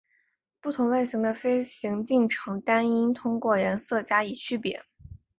[0.59, 4.83] 不同类型的飞行进程单应通过颜色加以区别。